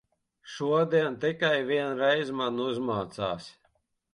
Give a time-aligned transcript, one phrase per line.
[0.53, 3.53] Šodien tikai vienreiz man uzmācās.